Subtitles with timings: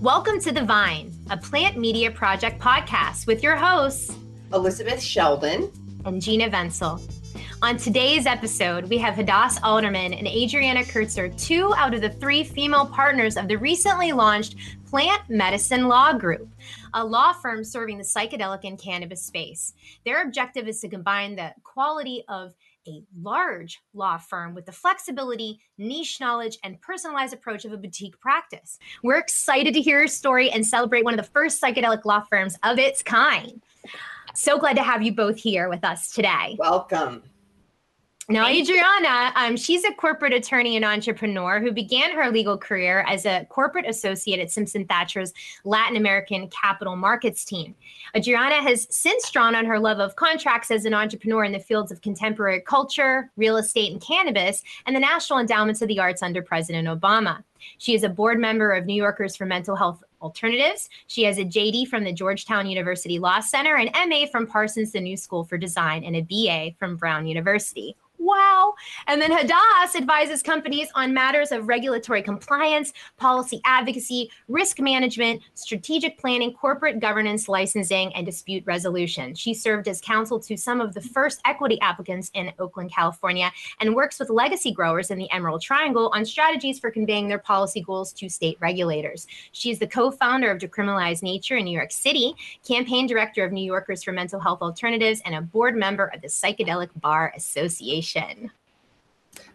[0.00, 4.16] Welcome to The Vine, a plant media project podcast with your hosts,
[4.54, 5.70] Elizabeth Sheldon
[6.06, 7.02] and Gina Wenzel.
[7.60, 12.44] On today's episode, we have Hadas Alterman and Adriana Kertzer, two out of the three
[12.44, 14.56] female partners of the recently launched
[14.88, 16.48] Plant Medicine Law Group,
[16.94, 19.74] a law firm serving the psychedelic and cannabis space.
[20.06, 22.54] Their objective is to combine the quality of
[22.86, 28.18] a large law firm with the flexibility, niche knowledge, and personalized approach of a boutique
[28.20, 28.78] practice.
[29.02, 32.56] We're excited to hear your story and celebrate one of the first psychedelic law firms
[32.62, 33.60] of its kind.
[34.34, 36.56] So glad to have you both here with us today.
[36.58, 37.22] Welcome.
[38.30, 43.26] Now, Adriana, um, she's a corporate attorney and entrepreneur who began her legal career as
[43.26, 45.32] a corporate associate at Simpson Thacher's
[45.64, 47.74] Latin American capital markets team.
[48.16, 51.90] Adriana has since drawn on her love of contracts as an entrepreneur in the fields
[51.90, 56.40] of contemporary culture, real estate, and cannabis, and the National Endowments of the Arts under
[56.40, 57.42] President Obama.
[57.78, 60.88] She is a board member of New Yorkers for Mental Health Alternatives.
[61.08, 65.00] She has a JD from the Georgetown University Law Center, an MA from Parsons The
[65.00, 67.96] New School for Design, and a BA from Brown University.
[68.22, 68.74] Wow.
[69.06, 76.18] And then Hadas advises companies on matters of regulatory compliance, policy advocacy, risk management, strategic
[76.18, 79.34] planning, corporate governance, licensing, and dispute resolution.
[79.34, 83.94] She served as counsel to some of the first equity applicants in Oakland, California, and
[83.94, 88.12] works with legacy growers in the Emerald Triangle on strategies for conveying their policy goals
[88.12, 89.26] to state regulators.
[89.52, 92.34] She is the co founder of Decriminalize Nature in New York City,
[92.68, 96.28] campaign director of New Yorkers for Mental Health Alternatives, and a board member of the
[96.28, 98.09] Psychedelic Bar Association.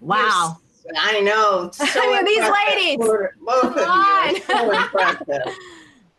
[0.02, 0.58] Wow.
[0.98, 1.72] I know.
[1.74, 2.98] So I mean, these ladies.
[3.44, 4.42] Both of you.
[4.42, 5.54] So impressive.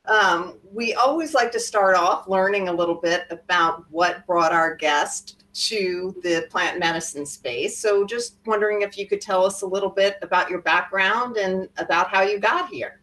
[0.06, 4.76] Um, we always like to start off learning a little bit about what brought our
[4.76, 7.78] guest to the plant medicine space.
[7.78, 11.68] So, just wondering if you could tell us a little bit about your background and
[11.78, 13.00] about how you got here.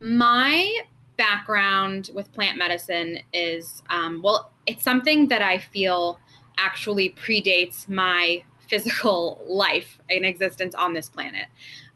[0.00, 0.80] My
[1.16, 6.18] background with plant medicine is um, well, it's something that I feel
[6.58, 11.46] actually predates my physical life and existence on this planet.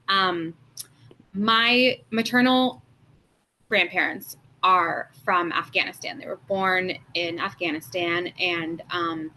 [0.09, 0.55] Um,
[1.33, 2.83] my maternal
[3.69, 6.19] grandparents are from Afghanistan.
[6.19, 9.31] They were born in Afghanistan, and um,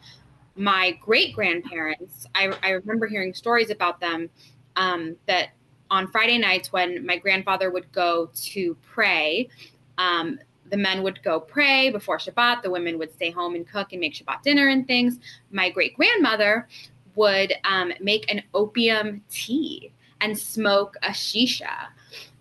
[0.56, 4.30] my great grandparents, I, I, remember hearing stories about them
[4.76, 5.50] um, that
[5.90, 9.50] on Friday nights when my grandfather would go to pray,
[9.98, 10.40] um,
[10.70, 12.64] the men would go pray before Shabbat.
[12.64, 15.20] The women would stay home and cook and make Shabbat dinner and things.
[15.52, 16.68] My great grandmother
[17.16, 19.92] would um, make an opium tea
[20.22, 21.88] and smoke a shisha.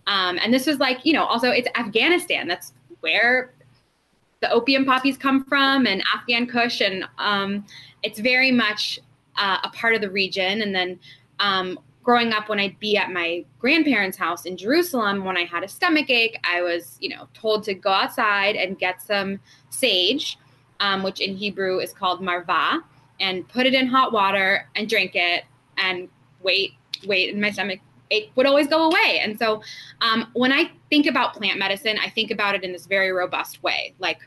[0.07, 2.49] Um, and this was like, you know, also it's Afghanistan.
[2.49, 3.53] That's where
[4.41, 6.81] the opium poppies come from and Afghan Kush.
[6.81, 7.65] And um,
[8.03, 8.99] it's very much
[9.37, 10.63] uh, a part of the region.
[10.63, 10.99] And then
[11.41, 15.63] um, growing up, when I'd be at my grandparents' house in Jerusalem, when I had
[15.63, 19.39] a stomach ache, I was, you know, told to go outside and get some
[19.71, 20.39] sage,
[20.81, 22.83] um, which in Hebrew is called marva
[23.23, 25.45] and put it in hot water and drink it
[25.79, 26.09] and
[26.43, 26.73] wait,
[27.07, 29.21] wait, and my stomach ache would always go away.
[29.23, 29.63] And so
[30.03, 33.63] um, when I think about plant medicine, I think about it in this very robust
[33.63, 33.95] way.
[33.99, 34.19] Like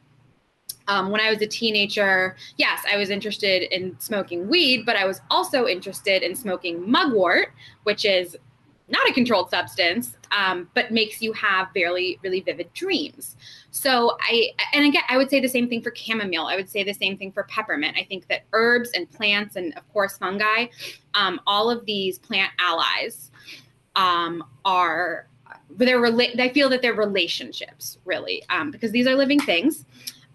[0.87, 5.05] um, when I was a teenager, yes, I was interested in smoking weed, but I
[5.05, 7.51] was also interested in smoking mugwort,
[7.83, 8.37] which is
[8.87, 13.35] not a controlled substance, um, but makes you have very, really vivid dreams.
[13.71, 16.45] So I, and again, I would say the same thing for chamomile.
[16.45, 17.97] I would say the same thing for peppermint.
[17.97, 20.67] I think that herbs and plants, and of course fungi,
[21.13, 23.31] um, all of these plant allies
[23.95, 25.27] um, are
[25.77, 29.85] they're rela- feel that they're relationships really um, because these are living things.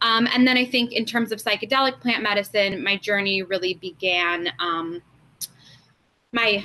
[0.02, 4.48] Um, and then I think in terms of psychedelic plant medicine, my journey really began.
[4.58, 5.02] Um,
[6.32, 6.64] my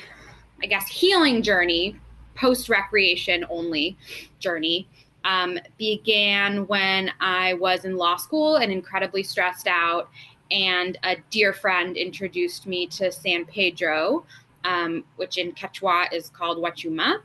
[0.65, 1.95] I guess, healing journey,
[2.33, 3.95] post recreation only
[4.39, 4.89] journey,
[5.23, 10.09] um, began when I was in law school and incredibly stressed out.
[10.49, 14.25] And a dear friend introduced me to San Pedro,
[14.63, 17.19] um, which in Quechua is called Wachuma,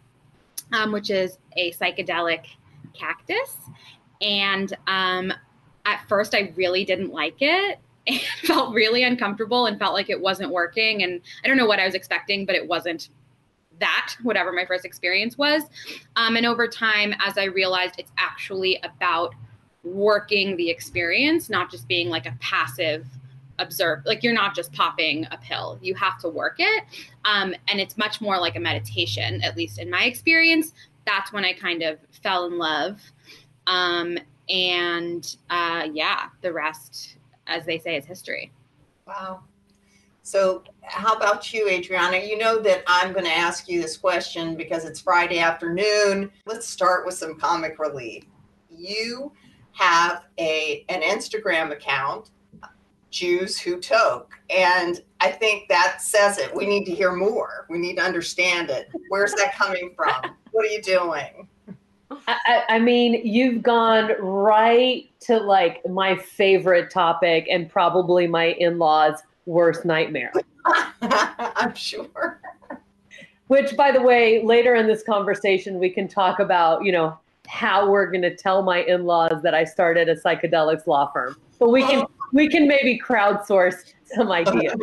[0.75, 2.45] um, which is a psychedelic
[2.93, 3.57] cactus.
[4.21, 5.33] And um,
[5.87, 10.21] at first, I really didn't like it and felt really uncomfortable and felt like it
[10.21, 11.05] wasn't working.
[11.05, 13.09] And I don't know what I was expecting, but it wasn't
[13.81, 15.65] that, whatever my first experience was.
[16.17, 19.35] Um, and over time, as I realized it's actually about
[19.83, 23.07] working the experience, not just being like a passive
[23.59, 25.79] observe like you're not just popping a pill.
[25.83, 26.85] You have to work it.
[27.25, 30.73] Um, and it's much more like a meditation at least in my experience.
[31.07, 33.01] That's when i kind of fell in love.
[33.67, 34.17] Um,
[34.49, 38.51] and uh, yeah the rest as they say is history.
[39.07, 39.43] Wow
[40.31, 42.19] So, how about you, Adriana?
[42.19, 46.31] You know that I'm going to ask you this question because it's Friday afternoon.
[46.47, 48.23] Let's start with some comic relief.
[48.71, 49.33] You
[49.73, 52.31] have a an Instagram account,
[53.11, 56.55] Jews Who Toke, and I think that says it.
[56.55, 57.67] We need to hear more.
[57.69, 58.89] We need to understand it.
[59.09, 60.37] Where's that coming from?
[60.53, 61.49] What are you doing?
[62.29, 68.79] I, I, mean, you've gone right to like my favorite topic and probably my in
[68.79, 70.33] laws' worst nightmare.
[71.03, 72.41] I'm sure.
[73.49, 77.91] Which, by the way, later in this conversation, we can talk about, you know, how
[77.91, 81.37] we're going to tell my in laws that I started a psychedelics law firm.
[81.59, 84.77] But we can, we can maybe crowdsource some ideas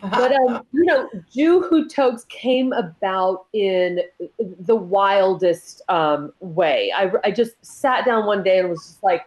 [0.00, 4.00] but um, you know, Jew Who Tokes came about in
[4.38, 6.92] the wildest um, way.
[6.94, 9.26] I, I just sat down one day and was just like,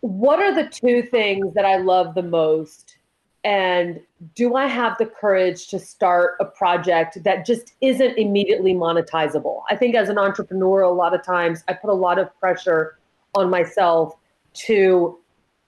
[0.00, 2.96] what are the two things that I love the most?
[3.42, 4.00] And
[4.34, 9.62] do I have the courage to start a project that just isn't immediately monetizable?
[9.70, 12.98] I think as an entrepreneur, a lot of times I put a lot of pressure
[13.34, 14.14] on myself
[14.52, 15.18] to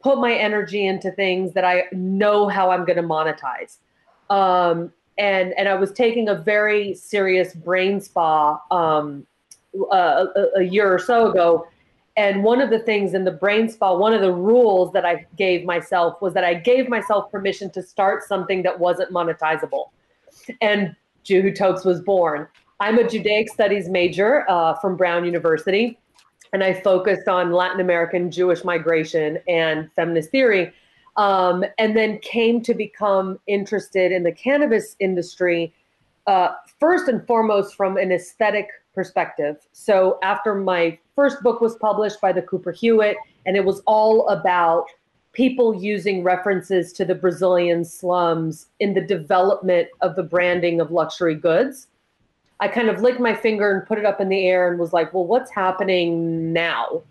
[0.03, 3.79] put my energy into things that I know how I'm going to monetize.
[4.29, 9.27] Um, and and I was taking a very serious brain spa um,
[9.93, 11.67] uh, a, a, year or so ago.
[12.17, 15.27] And one of the things in the brain spa, one of the rules that I
[15.37, 19.91] gave myself was that I gave myself permission to start something that wasn't monetizable.
[20.61, 20.95] And
[21.25, 22.49] Jew Who Tokes was born.
[22.81, 25.99] I'm a Judaic Studies major uh, from Brown University
[26.53, 30.73] and I focused on Latin American Jewish migration and feminist theory,
[31.17, 35.73] um, and then came to become interested in the cannabis industry,
[36.27, 39.57] uh, first and foremost from an aesthetic perspective.
[39.73, 43.17] So after my first book was published by the Cooper Hewitt,
[43.47, 44.87] and it was all about
[45.33, 51.35] people using references to the Brazilian slums in the development of the branding of luxury
[51.35, 51.89] goods.
[52.61, 54.93] I kind of licked my finger and put it up in the air and was
[54.93, 57.03] like, well, what's happening now?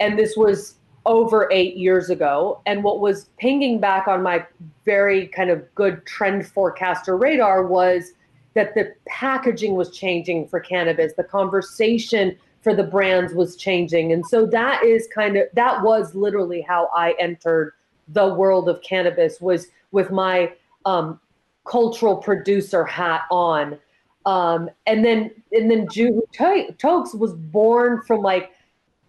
[0.00, 0.76] And this was
[1.06, 2.60] over eight years ago.
[2.66, 4.44] And what was pinging back on my
[4.84, 8.12] very kind of good trend forecaster radar was
[8.54, 14.12] that the packaging was changing for cannabis, the conversation for the brands was changing.
[14.12, 17.74] And so that is kind of, that was literally how I entered
[18.08, 20.52] the world of cannabis was with my
[20.84, 21.20] um,
[21.64, 23.78] cultural producer hat on
[24.26, 28.52] um, and then and then Jew Tokes was born from like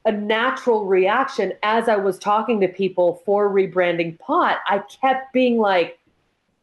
[0.05, 4.57] a natural reaction as I was talking to people for rebranding pot.
[4.67, 5.97] I kept being like,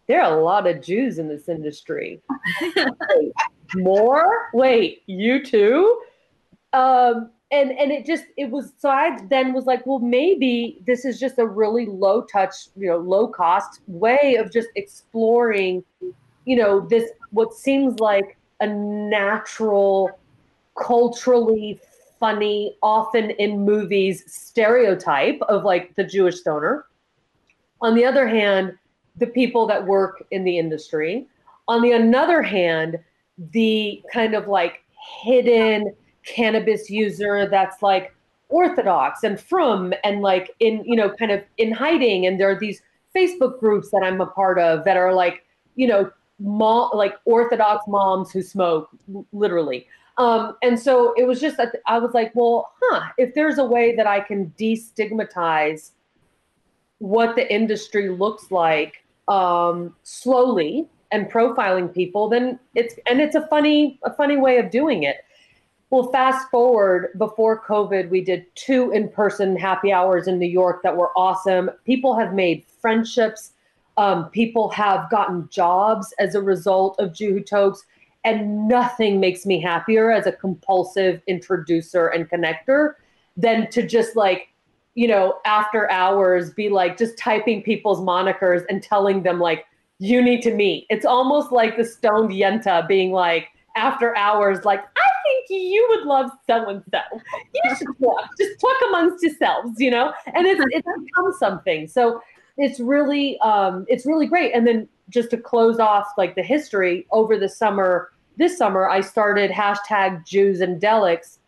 [0.06, 2.20] there are a lot of Jews in this industry.
[3.74, 4.50] More?
[4.52, 6.02] Wait, you too?
[6.72, 11.04] Um, and and it just it was so I then was like, well, maybe this
[11.04, 15.84] is just a really low touch, you know, low cost way of just exploring,
[16.44, 20.18] you know, this what seems like a natural,
[20.82, 21.78] culturally
[22.18, 26.86] funny, often in movies, stereotype of like the Jewish stoner.
[27.80, 28.78] On the other hand,
[29.16, 31.26] the people that work in the industry.
[31.68, 32.98] On the another hand,
[33.52, 34.84] the kind of like
[35.22, 35.94] hidden
[36.24, 38.14] cannabis user that's like
[38.48, 42.58] orthodox and from and like in you know kind of in hiding and there are
[42.58, 42.82] these
[43.16, 45.44] facebook groups that i'm a part of that are like
[45.74, 46.08] you know
[46.42, 48.90] mom, like Orthodox moms who smoke,
[49.32, 49.86] literally.
[50.18, 53.64] Um, and so it was just that I was like, well, huh, if there's a
[53.64, 55.92] way that I can destigmatize
[56.98, 63.46] what the industry looks like um, slowly and profiling people, then it's and it's a
[63.48, 65.16] funny a funny way of doing it.
[65.90, 70.82] Well, fast forward before COVID, we did two in person happy hours in New York
[70.82, 71.70] that were awesome.
[71.84, 73.52] People have made friendships
[73.96, 77.84] um, people have gotten jobs as a result of Jew Who Tokes,
[78.24, 82.94] and nothing makes me happier as a compulsive introducer and connector
[83.36, 84.48] than to just like,
[84.94, 89.64] you know, after hours be like just typing people's monikers and telling them like,
[89.98, 90.86] you need to meet.
[90.90, 96.06] It's almost like the stoned Yenta being like, after hours, like, I think you would
[96.06, 97.00] love so and so.
[97.54, 100.12] You should talk, just talk amongst yourselves, you know?
[100.26, 101.88] And it's, it's become something.
[101.88, 102.20] So
[102.58, 104.52] it's really um, it's really great.
[104.54, 109.00] And then just to close off like the history over the summer, this summer I
[109.00, 111.38] started hashtag Jews and Delics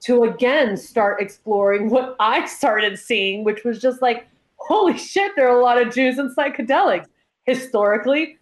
[0.00, 4.26] to again start exploring what I started seeing, which was just like,
[4.56, 7.06] holy shit, there are a lot of Jews and psychedelics
[7.44, 8.38] historically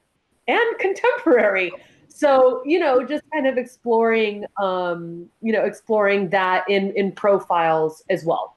[0.49, 1.71] and contemporary.
[2.09, 8.05] So, you know, just kind of exploring, um, you know, exploring that in in profiles
[8.09, 8.57] as well.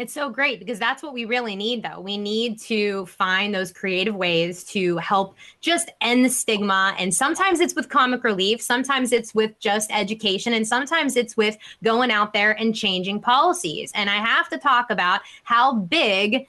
[0.00, 2.00] It's so great because that's what we really need, though.
[2.00, 6.94] We need to find those creative ways to help just end the stigma.
[6.98, 11.58] And sometimes it's with comic relief, sometimes it's with just education, and sometimes it's with
[11.84, 13.92] going out there and changing policies.
[13.94, 16.46] And I have to talk about how big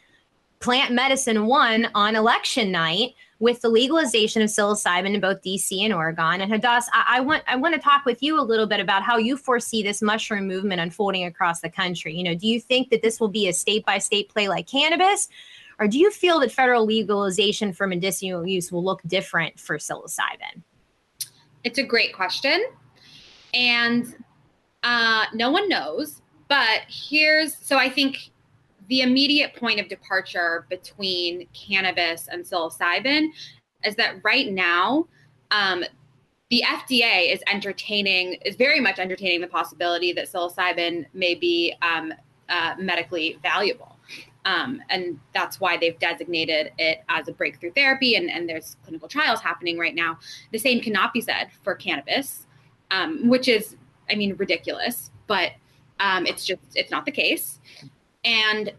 [0.62, 5.92] plant medicine won on election night with the legalization of psilocybin in both DC and
[5.92, 6.42] Oregon.
[6.42, 9.02] And Hadas, I, I, want I want to talk with you a little bit about
[9.02, 12.16] how you foresee this mushroom movement unfolding across the country.
[12.16, 14.68] You know, do you think that this will be a state by state play like
[14.68, 15.28] cannabis?
[15.80, 20.62] Or do you feel that federal legalization for medicinal use will look different for psilocybin?
[21.64, 22.64] It's a great question.
[23.56, 24.16] And
[24.84, 26.22] uh, no one knows.
[26.48, 28.30] But here's so I think
[28.92, 33.30] the immediate point of departure between cannabis and psilocybin
[33.86, 35.08] is that right now,
[35.50, 35.86] um,
[36.50, 42.14] the FDA is entertaining, is very much entertaining the possibility that psilocybin may be um,
[42.50, 43.96] uh, medically valuable.
[44.44, 49.08] Um, and that's why they've designated it as a breakthrough therapy, and, and there's clinical
[49.08, 50.20] trials happening right now.
[50.52, 52.46] The same cannot be said for cannabis,
[52.90, 53.78] um, which is,
[54.10, 55.52] I mean, ridiculous, but
[56.02, 57.60] um, it's just, it's not the case.
[58.24, 58.74] And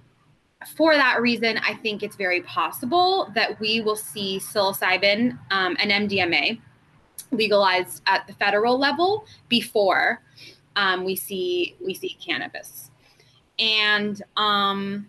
[0.77, 6.09] for that reason, I think it's very possible that we will see psilocybin um, and
[6.09, 6.61] MDMA
[7.33, 10.23] legalized at the federal level before
[10.77, 12.91] um, we see we see cannabis.
[13.59, 15.09] And um,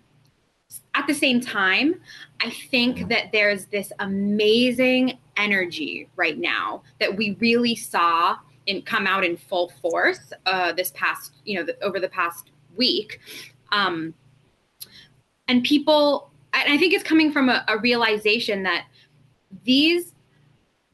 [0.96, 2.02] at the same time,
[2.42, 9.08] I think that there's this amazing energy right now that we really saw in come
[9.08, 13.20] out in full force uh, this past you know the, over the past week.
[13.72, 14.14] Um,
[15.54, 18.86] and people and i think it's coming from a, a realization that
[19.64, 20.14] these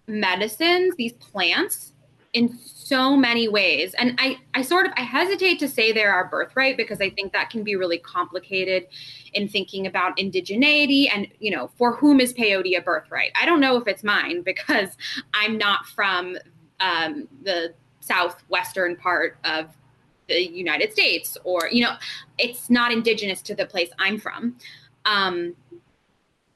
[0.08, 1.94] medicines these plants
[2.34, 6.28] in so many ways and i i sort of i hesitate to say they're our
[6.28, 8.86] birthright because i think that can be really complicated
[9.34, 13.32] in thinking about indigeneity and you know for whom is peyote a birthright?
[13.40, 14.90] I don't know if it's mine because
[15.34, 16.38] i'm not from
[16.82, 19.76] um, the southwestern part of
[20.30, 21.96] the United States or, you know,
[22.38, 24.56] it's not indigenous to the place I'm from.
[25.06, 25.56] Um,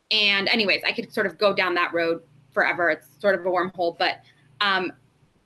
[0.09, 2.21] and, anyways, I could sort of go down that road
[2.53, 2.89] forever.
[2.89, 4.21] It's sort of a wormhole, but
[4.61, 4.93] um,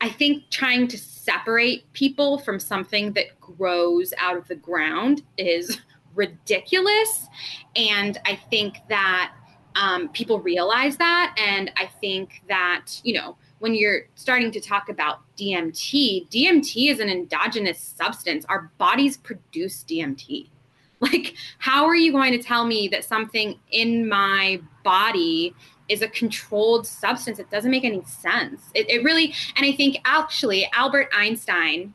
[0.02, 5.80] I think trying to separate people from something that grows out of the ground is
[6.14, 7.28] ridiculous.
[7.76, 9.34] And I think that
[9.76, 11.36] um, people realize that.
[11.38, 17.00] And I think that, you know, when you're starting to talk about DMT, DMT is
[17.00, 18.46] an endogenous substance.
[18.50, 20.50] Our bodies produce DMT.
[21.00, 25.54] Like, how are you going to tell me that something in my body
[25.90, 27.38] is a controlled substance?
[27.38, 28.64] It doesn't make any sense.
[28.74, 31.94] It, it really, and I think actually Albert Einstein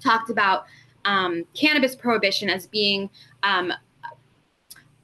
[0.00, 0.66] talked about
[1.04, 3.10] um, cannabis prohibition as being
[3.42, 3.72] um,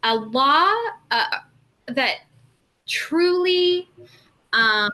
[0.04, 0.72] a law
[1.10, 1.38] uh,
[1.88, 2.18] that
[2.86, 3.90] truly
[4.52, 4.92] um,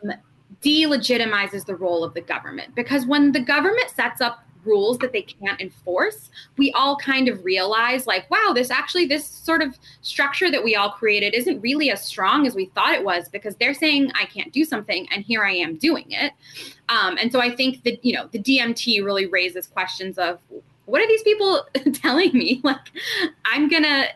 [0.62, 2.74] delegitimizes the role of the government.
[2.74, 7.44] Because when the government sets up rules that they can't enforce we all kind of
[7.44, 11.90] realize like wow this actually this sort of structure that we all created isn't really
[11.90, 15.24] as strong as we thought it was because they're saying i can't do something and
[15.24, 16.32] here i am doing it.
[16.88, 20.38] Um, and so i think that you know the dmt really raises questions of
[20.86, 21.64] what are these people
[21.94, 22.60] telling me?
[22.64, 22.90] Like
[23.44, 24.06] i'm gonna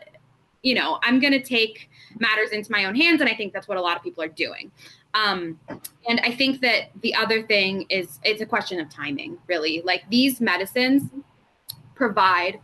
[0.61, 3.77] you know i'm gonna take matters into my own hands and i think that's what
[3.77, 4.71] a lot of people are doing
[5.15, 5.57] um,
[6.07, 9.81] and I think that the other thing is it's a question of timing, really.
[9.83, 11.09] Like these medicines
[11.95, 12.59] provide,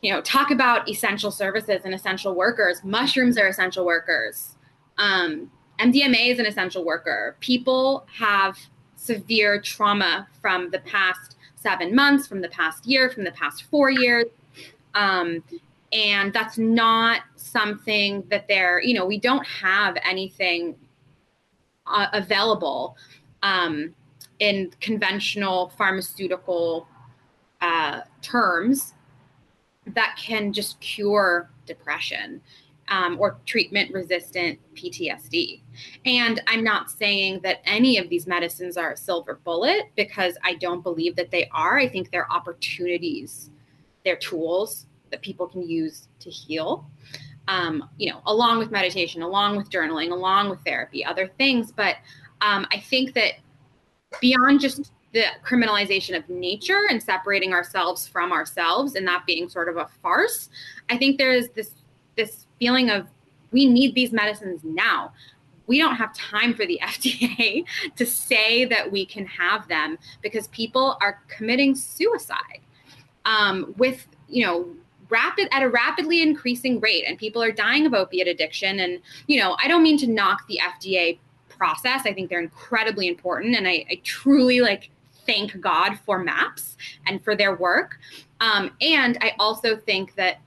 [0.00, 2.82] you know, talk about essential services and essential workers.
[2.82, 4.56] Mushrooms are essential workers.
[4.96, 7.36] Um, MDMA is an essential worker.
[7.40, 8.58] People have
[8.96, 13.90] severe trauma from the past seven months, from the past year, from the past four
[13.90, 14.26] years.
[14.94, 15.44] Um,
[15.92, 20.74] and that's not something that they're, you know, we don't have anything
[21.88, 22.96] uh, available
[23.42, 23.94] um,
[24.38, 26.86] in conventional pharmaceutical
[27.60, 28.94] uh, terms
[29.94, 32.40] that can just cure depression
[32.88, 35.60] um, or treatment resistant PTSD.
[36.04, 40.54] And I'm not saying that any of these medicines are a silver bullet because I
[40.54, 41.78] don't believe that they are.
[41.78, 43.50] I think they're opportunities,
[44.04, 46.86] they're tools that people can use to heal
[47.48, 51.72] um, you know, along with meditation, along with journaling, along with therapy, other things.
[51.72, 51.96] But
[52.42, 53.34] um, I think that
[54.20, 59.68] beyond just the criminalization of nature and separating ourselves from ourselves and that being sort
[59.70, 60.50] of a farce,
[60.90, 61.72] I think there is this
[62.16, 63.06] this feeling of
[63.50, 65.12] we need these medicines now.
[65.66, 67.64] We don't have time for the FDA
[67.96, 72.60] to say that we can have them because people are committing suicide
[73.24, 74.68] um, with, you know,
[75.10, 79.38] rapid at a rapidly increasing rate and people are dying of opiate addiction and you
[79.38, 83.66] know i don't mean to knock the fda process i think they're incredibly important and
[83.66, 84.90] i, I truly like
[85.26, 87.98] thank god for maps and for their work
[88.40, 90.38] um, and i also think that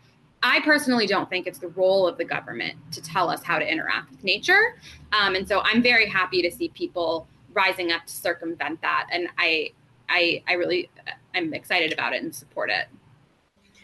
[0.44, 3.72] I personally don't think it's the role of the government to tell us how to
[3.72, 4.76] interact with nature.
[5.12, 9.08] Um, and so I'm very happy to see people rising up to circumvent that.
[9.12, 9.72] And I,
[10.10, 10.90] I, I really,
[11.36, 12.88] I'm excited about it and support it.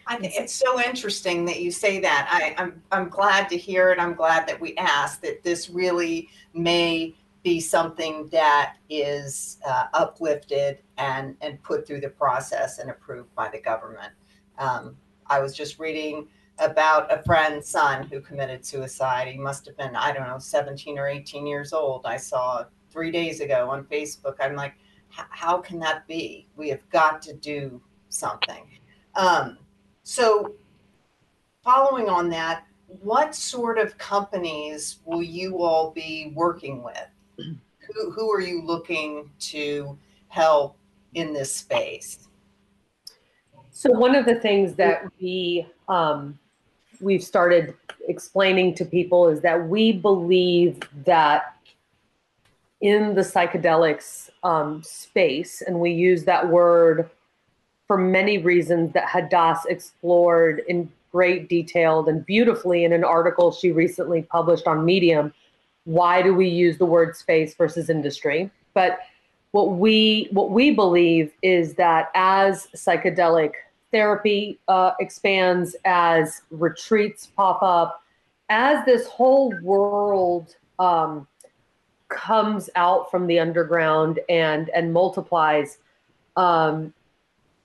[0.07, 2.27] I think it's so interesting that you say that.
[2.31, 3.99] I, I'm I'm glad to hear it.
[3.99, 10.79] I'm glad that we asked that this really may be something that is uh, uplifted
[10.97, 14.13] and and put through the process and approved by the government.
[14.57, 14.95] Um,
[15.27, 16.27] I was just reading
[16.59, 19.27] about a friend's son who committed suicide.
[19.27, 22.05] He must have been I don't know 17 or 18 years old.
[22.05, 24.35] I saw three days ago on Facebook.
[24.39, 24.73] I'm like,
[25.09, 26.47] how can that be?
[26.55, 28.63] We have got to do something.
[29.15, 29.57] Um,
[30.09, 30.55] so,
[31.65, 37.07] following on that, what sort of companies will you all be working with?
[37.35, 39.97] Who, who are you looking to
[40.29, 40.77] help
[41.13, 42.29] in this space?
[43.71, 46.39] So, one of the things that we um,
[47.01, 47.73] we've started
[48.07, 51.53] explaining to people is that we believe that
[52.79, 57.09] in the psychedelics um, space, and we use that word
[57.88, 63.72] for many reasons that Hadas explored in great detail and beautifully in an article she
[63.72, 65.34] recently published on Medium.
[65.86, 68.51] Why do we use the word space versus industry?
[68.74, 69.00] But
[69.51, 73.53] what we what we believe is that as psychedelic
[73.91, 78.03] therapy uh, expands, as retreats pop up,
[78.50, 81.25] as this whole world um,
[82.10, 85.79] comes out from the underground and and multiplies,
[86.36, 86.94] um,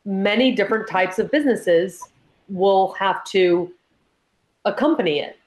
[0.05, 2.03] many different types of businesses
[2.49, 3.73] will have to
[4.65, 5.39] accompany it.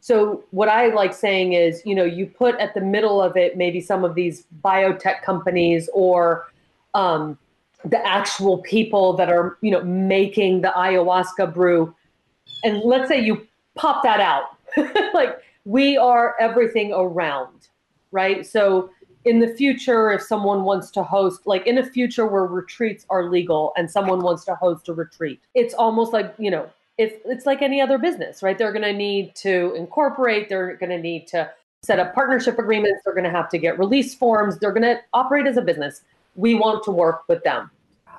[0.00, 3.56] So what I like saying is, you know, you put at the middle of it
[3.56, 6.46] maybe some of these biotech companies or
[6.94, 7.36] um,
[7.84, 11.94] the actual people that are, you know, making the ayahuasca brew,
[12.64, 14.56] and let's say you pop that out,
[15.14, 17.68] like we are everything around,
[18.10, 18.46] right?
[18.46, 18.90] So
[19.28, 23.28] in the future, if someone wants to host, like in a future where retreats are
[23.28, 27.44] legal and someone wants to host a retreat, it's almost like, you know, it's, it's
[27.44, 28.56] like any other business, right?
[28.56, 31.50] They're going to need to incorporate, they're going to need to
[31.82, 34.98] set up partnership agreements, they're going to have to get release forms, they're going to
[35.12, 36.00] operate as a business.
[36.34, 37.70] We want to work with them.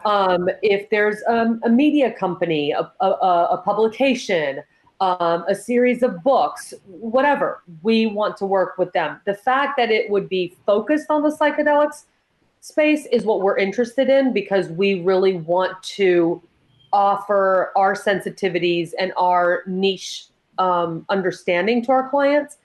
[0.06, 4.62] Um, if there's um, a media company, a, a, a publication,
[5.02, 7.64] um, a series of books, whatever.
[7.84, 9.20] We want to work with them.
[9.26, 12.04] The fact that it would be focused on the psychedelics
[12.62, 16.42] space is what we're interested in because we really want to
[16.92, 20.26] offer our sensitivities and our niche
[20.58, 22.58] um, understanding to our clients.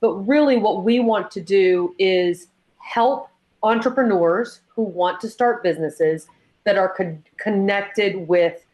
[0.00, 2.46] But really, what we want to do is
[2.78, 3.28] help
[3.62, 6.26] entrepreneurs who want to start businesses
[6.64, 8.64] that are con- connected with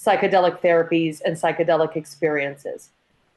[0.00, 2.90] psychedelic therapies and psychedelic experiences.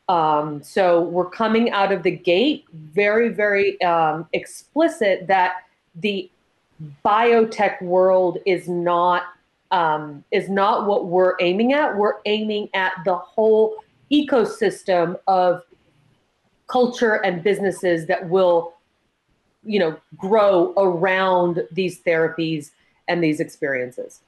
[0.10, 5.54] Um, so we're coming out of the gate very, very um, explicit that
[5.95, 6.30] the
[7.06, 9.23] biotech world is not
[9.71, 11.97] um, is not what we're aiming at.
[11.97, 13.78] We're aiming at the whole
[14.12, 15.63] ecosystem of
[16.67, 18.76] culture and businesses that will,
[19.63, 22.69] you know, grow around these therapies
[23.08, 24.21] and these experiences.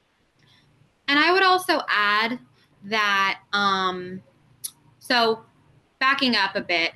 [1.07, 2.39] And I would also add
[2.85, 4.21] that, um,
[4.99, 5.43] so
[5.99, 6.93] backing up a bit,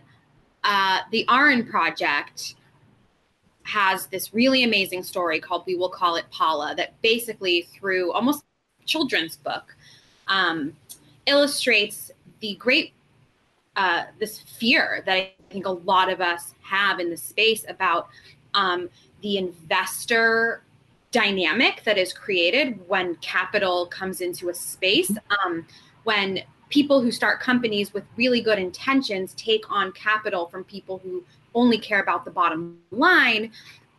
[0.63, 2.55] uh, the Aron Project
[3.63, 8.43] has this really amazing story called We Will Call It Paula that basically, through almost
[8.85, 9.75] children's book,
[10.27, 10.75] um,
[11.25, 12.93] illustrates the great
[13.75, 18.09] uh, this fear that I think a lot of us have in the space about
[18.53, 18.89] um,
[19.21, 20.63] the investor
[21.11, 25.11] dynamic that is created when capital comes into a space.
[25.43, 25.65] Um,
[26.03, 31.23] when people who start companies with really good intentions take on capital from people who
[31.55, 33.51] only care about the bottom line,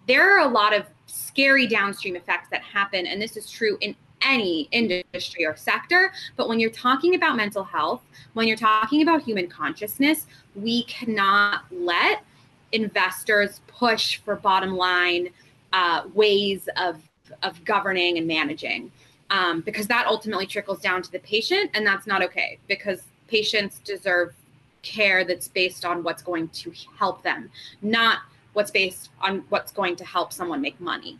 [0.07, 3.07] there are a lot of scary downstream effects that happen.
[3.07, 6.13] And this is true in any industry or sector.
[6.37, 8.03] But when you're talking about mental health,
[8.35, 12.25] when you're talking about human consciousness, we cannot let
[12.73, 15.31] investors push for bottom line
[15.73, 17.03] uh, ways of
[17.43, 18.91] of governing and managing,
[19.31, 23.81] um, because that ultimately trickles down to the patient, and that's not okay because patients
[23.85, 24.35] deserve
[24.83, 27.51] care that's based on what's going to help them,
[27.83, 28.19] not
[28.55, 31.19] what's based on what's going to help someone make money.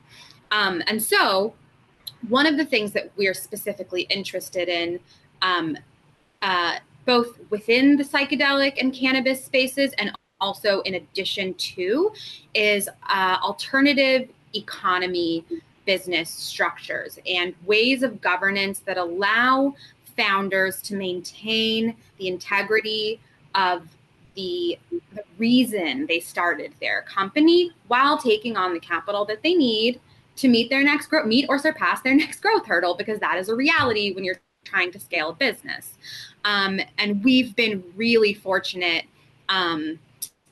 [0.51, 1.55] Um, and so,
[2.29, 4.99] one of the things that we're specifically interested in
[5.43, 5.77] um,
[6.43, 12.13] uh, both within the psychedelic and cannabis spaces and also in addition to
[12.55, 15.45] is uh, alternative economy
[15.87, 19.75] business structures and ways of governance that allow
[20.17, 23.21] founders to maintain the integrity
[23.55, 23.83] of
[24.35, 24.79] the,
[25.13, 30.01] the reason they started their company while taking on the capital that they need
[30.37, 33.49] to meet their next growth, meet or surpass their next growth hurdle, because that is
[33.49, 35.95] a reality when you're trying to scale a business.
[36.45, 39.05] Um, and we've been really fortunate
[39.49, 39.99] um,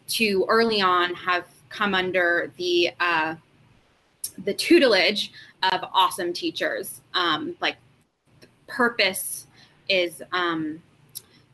[0.08, 3.34] to early on have come under the uh,
[4.44, 7.00] the tutelage of awesome teachers.
[7.14, 7.76] Um, like
[8.66, 9.46] purpose
[9.88, 10.82] is um,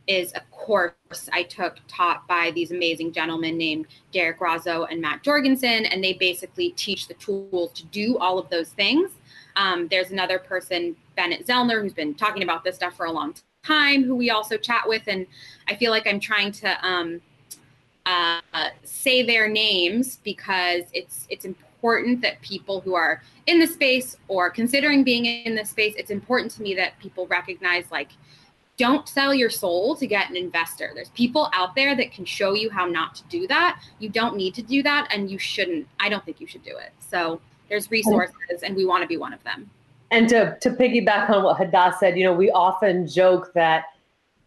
[0.07, 0.95] is a course
[1.33, 6.13] I took taught by these amazing gentlemen named Derek Razzo and Matt Jorgensen, and they
[6.13, 9.13] basically teach the tools to do all of those things.
[9.57, 13.35] Um, there's another person, Bennett Zellner, who's been talking about this stuff for a long
[13.63, 15.27] time, who we also chat with, and
[15.69, 17.21] I feel like I'm trying to um,
[18.05, 18.41] uh,
[18.83, 24.49] say their names because it's it's important that people who are in the space or
[24.49, 28.09] considering being in the space, it's important to me that people recognize like
[28.77, 30.91] don't sell your soul to get an investor.
[30.95, 33.81] There's people out there that can show you how not to do that.
[33.99, 35.87] You don't need to do that and you shouldn't.
[36.01, 36.93] I don't think you should do it.
[36.99, 39.71] So there's resources and we want to be one of them.
[40.11, 43.85] And to, to piggyback on what Hadas said, you know, we often joke that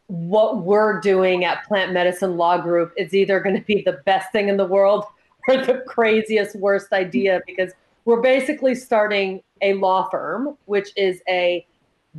[0.07, 4.31] what we're doing at Plant Medicine Law Group is either going to be the best
[4.31, 5.05] thing in the world
[5.47, 7.73] or the craziest, worst idea because
[8.05, 11.65] we're basically starting a law firm, which is a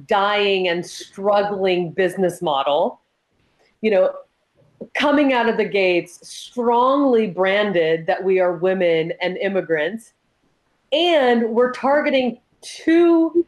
[0.06, 3.00] dying and struggling business model,
[3.80, 4.12] you know,
[4.94, 10.12] coming out of the gates strongly branded that we are women and immigrants.
[10.92, 13.44] And we're targeting two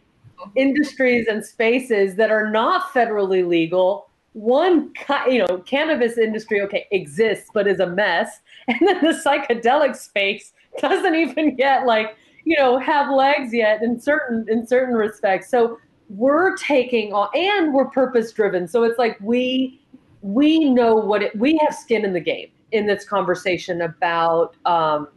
[0.57, 4.10] industries and spaces that are not federally legal.
[4.33, 4.93] One,
[5.29, 8.41] you know, cannabis industry, okay, exists, but is a mess.
[8.69, 13.99] And then the psychedelic space doesn't even get like, you know, have legs yet in
[13.99, 15.51] certain in certain respects.
[15.51, 15.79] So
[16.11, 19.81] we're taking on and we're purpose driven so it's like we
[20.23, 25.09] we know what it we have skin in the game in this conversation about um,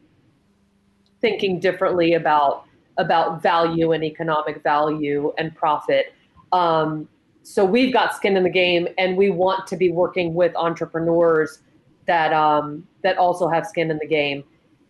[1.20, 2.66] thinking differently about
[3.00, 6.14] about value and economic value and profit
[6.52, 7.10] um,
[7.44, 11.60] so we've got skin in the game and we want to be working with entrepreneurs
[12.06, 14.44] that um, that also have skin in the game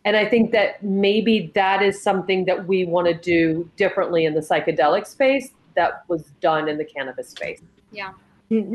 [0.06, 4.34] and i think that maybe that is something that we want to do differently in
[4.34, 7.62] the psychedelic space that was done in the cannabis space.
[7.92, 8.14] Yeah.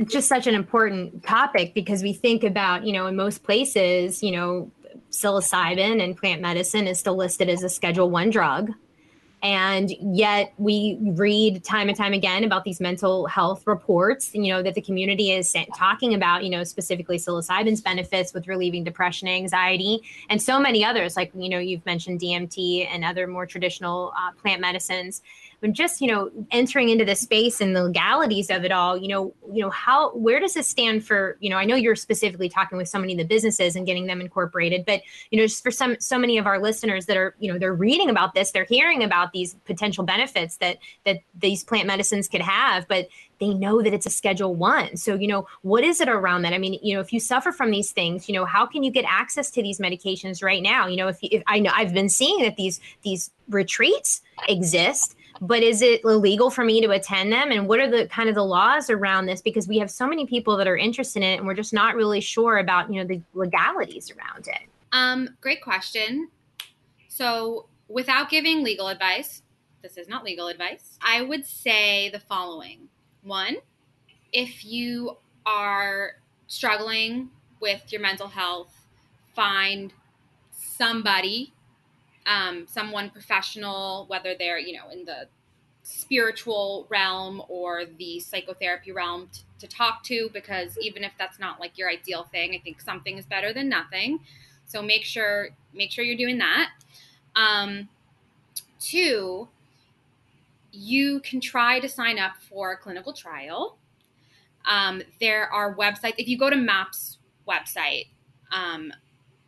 [0.07, 4.33] Just such an important topic because we think about, you know, in most places, you
[4.33, 4.71] know,
[5.11, 8.73] psilocybin and plant medicine is still listed as a schedule one drug
[9.43, 14.63] and yet we read time and time again about these mental health reports you know
[14.63, 20.01] that the community is talking about you know specifically psilocybin's benefits with relieving depression anxiety
[20.29, 24.33] and so many others like you know you've mentioned dmt and other more traditional uh,
[24.33, 25.23] plant medicines
[25.61, 29.09] but just you know entering into the space and the legalities of it all you
[29.09, 32.49] know you know how where does this stand for you know i know you're specifically
[32.49, 35.63] talking with so many of the businesses and getting them incorporated but you know just
[35.63, 38.51] for some so many of our listeners that are you know they're reading about this
[38.51, 43.09] they're hearing about these potential benefits that that these plant medicines could have but
[43.41, 44.97] they know that it's a schedule one.
[44.97, 46.53] So you know what is it around that?
[46.53, 48.91] I mean you know if you suffer from these things you know how can you
[48.91, 50.87] get access to these medications right now?
[50.87, 55.63] You know if, if i know i've been seeing that these these retreats exist but
[55.63, 57.51] is it illegal for me to attend them?
[57.51, 59.41] And what are the kind of the laws around this?
[59.41, 61.95] Because we have so many people that are interested in it and we're just not
[61.95, 64.69] really sure about you know the legalities around it.
[64.93, 66.29] Um great question.
[67.09, 69.43] So without giving legal advice
[69.83, 72.89] this is not legal advice i would say the following.
[73.23, 73.57] One
[74.33, 78.75] if you are struggling with your mental health
[79.35, 79.93] find
[80.51, 81.53] somebody
[82.29, 85.27] um, someone professional, whether they're you know in the
[85.83, 91.59] spiritual realm or the psychotherapy realm t- to talk to because even if that's not
[91.59, 94.21] like your ideal thing i think something is better than nothing.
[94.67, 96.71] So make sure make sure you're doing that.
[97.35, 97.89] Um,
[98.79, 99.49] two
[100.71, 103.79] you can try to sign up for a clinical trial.
[104.67, 107.17] Um, there are websites if you go to maps
[107.49, 108.09] website
[108.53, 108.93] um,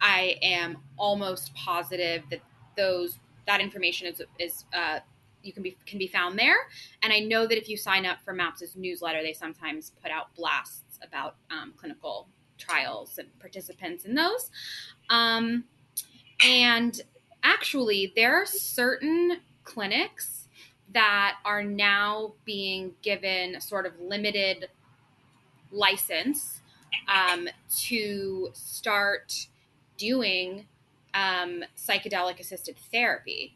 [0.01, 2.41] i am almost positive that
[2.81, 5.01] those that information is is uh,
[5.43, 6.57] you can be can be found there.
[7.03, 10.35] And I know that if you sign up for MAPS's newsletter, they sometimes put out
[10.35, 14.51] blasts about um, clinical trials and participants in those.
[15.09, 15.65] Um,
[16.45, 17.01] and
[17.43, 20.49] actually, there are certain clinics
[20.93, 24.69] that are now being given sort of limited
[25.71, 26.61] license
[27.09, 29.47] um, to start
[29.97, 30.67] doing
[31.15, 33.55] um, psychedelic assisted therapy.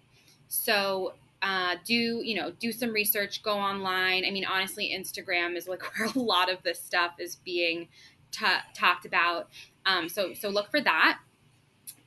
[0.48, 4.24] So uh, do you know do some research go online.
[4.24, 7.88] I mean honestly instagram is like where a lot of this stuff is being
[8.30, 9.48] t- talked about.
[9.86, 11.18] Um, so so look for that.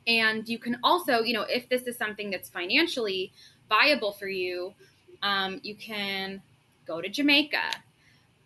[0.07, 3.31] And you can also you know if this is something that's financially
[3.69, 4.73] viable for you
[5.21, 6.41] um, you can
[6.85, 7.69] go to jamaica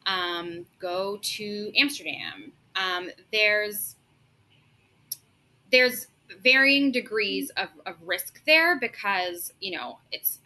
[0.06, 2.52] um, go to amsterdam.
[2.76, 3.96] Um, there's
[5.72, 6.08] there's
[6.44, 10.40] varying degrees of, of risk there because you know it's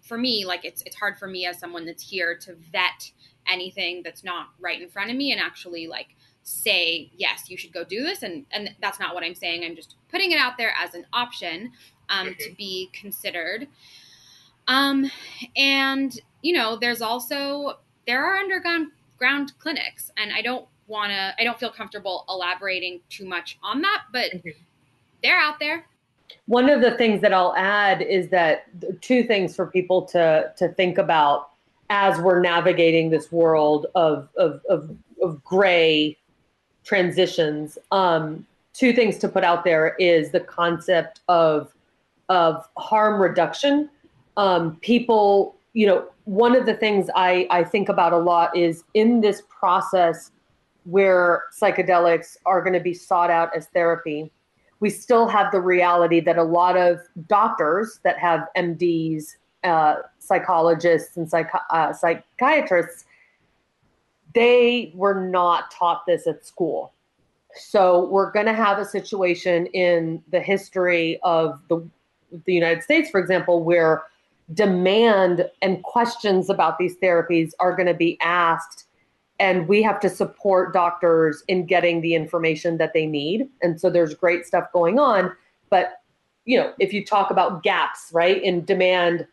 [0.00, 3.10] for me like it's it's hard for me as someone that's here to vet
[3.46, 7.72] anything that's not right in front of me and actually like say yes you should
[7.72, 9.64] go do this and and that's not what i'm saying.
[9.64, 11.72] I'm just putting it out there as an option
[12.08, 12.42] um, mm-hmm.
[12.42, 13.68] to be considered.
[14.68, 15.10] Um
[15.56, 21.34] and you know there's also there are underground ground clinics and i don't want to
[21.38, 24.50] i don't feel comfortable elaborating too much on that but mm-hmm
[25.22, 25.86] they're out there.
[26.46, 28.66] One of the things that I'll add is that
[29.00, 31.50] two things for people to to think about
[31.90, 36.16] as we're navigating this world of of of, of gray
[36.84, 37.78] transitions.
[37.90, 41.72] Um, two things to put out there is the concept of
[42.28, 43.90] of harm reduction.
[44.36, 48.84] Um, people, you know, one of the things I, I think about a lot is
[48.94, 50.30] in this process
[50.84, 54.30] where psychedelics are going to be sought out as therapy
[54.82, 61.16] we still have the reality that a lot of doctors that have MDs, uh, psychologists,
[61.16, 63.04] and psych- uh, psychiatrists,
[64.34, 66.92] they were not taught this at school.
[67.54, 71.88] So we're going to have a situation in the history of the
[72.46, 74.04] the United States, for example, where
[74.54, 78.86] demand and questions about these therapies are going to be asked
[79.42, 83.48] and we have to support doctors in getting the information that they need.
[83.60, 85.36] And so there's great stuff going on.
[85.68, 86.02] But
[86.44, 89.26] you know if you talk about gaps right in demand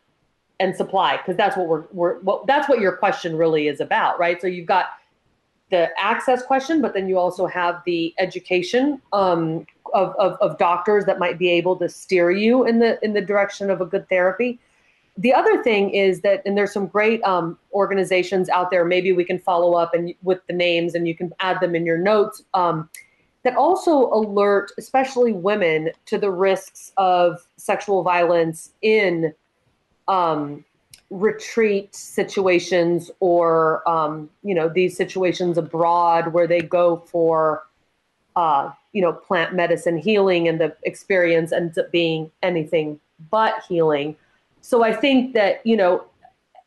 [0.58, 4.18] and supply because that's what we're, we're what that's what your question really is about
[4.18, 4.40] right?
[4.40, 4.86] So you've got
[5.70, 11.04] the access question but then you also have the education um, of, of, of doctors
[11.04, 14.08] that might be able to steer you in the in the direction of a good
[14.08, 14.58] therapy
[15.16, 18.84] the other thing is that, and there's some great um, organizations out there.
[18.84, 21.84] Maybe we can follow up and with the names, and you can add them in
[21.84, 22.42] your notes.
[22.54, 22.88] Um,
[23.42, 29.34] that also alert, especially women, to the risks of sexual violence in
[30.08, 30.64] um,
[31.10, 37.66] retreat situations or um, you know these situations abroad where they go for
[38.36, 44.16] uh, you know plant medicine healing, and the experience ends up being anything but healing.
[44.60, 46.04] So I think that, you know,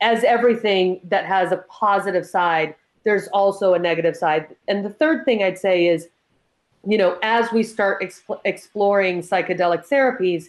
[0.02, 4.56] as everything that has a positive side, there's also a negative side.
[4.68, 6.08] And the third thing I'd say is,
[6.86, 10.46] you know, as we start exp- exploring psychedelic therapies,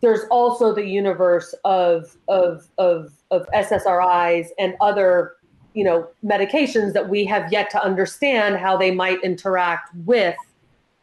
[0.00, 5.32] there's also the universe of, of, of, of SSRIs and other,
[5.74, 10.36] you know, medications that we have yet to understand how they might interact with.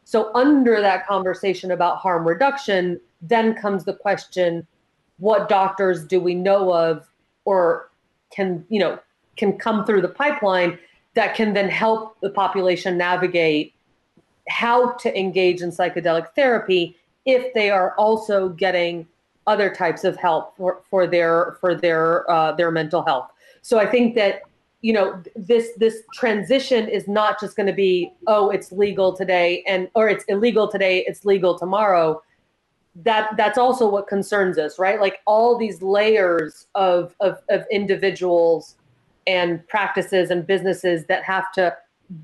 [0.04, 4.66] So under that conversation about harm reduction, then comes the question,
[5.18, 7.08] what doctors do we know of
[7.44, 7.90] or
[8.30, 8.98] can you know
[9.36, 10.78] can come through the pipeline
[11.14, 13.74] that can then help the population navigate
[14.48, 19.06] how to engage in psychedelic therapy if they are also getting
[19.46, 23.30] other types of help for, for their for their uh, their mental health.
[23.62, 24.42] So i think that
[24.80, 29.64] you know this this transition is not just going to be oh it's legal today
[29.66, 32.22] and or it's illegal today it's legal tomorrow
[33.04, 35.00] that that's also what concerns us, right?
[35.00, 38.76] Like all these layers of, of, of individuals
[39.26, 41.76] and practices and businesses that have to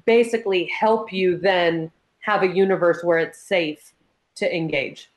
[0.07, 3.93] basically help you then have a universe where it's safe
[4.37, 5.11] to engage.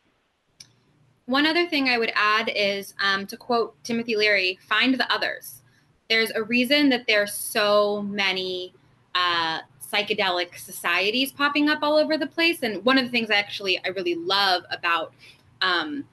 [1.26, 5.62] One other thing I would add is um, to quote Timothy Leary find the others.
[6.10, 8.74] There's a reason that there's so many
[9.16, 9.60] uh,
[9.92, 12.64] psychedelic societies popping up all over the place.
[12.64, 15.14] And one of the things I actually I really love about
[15.62, 16.06] um,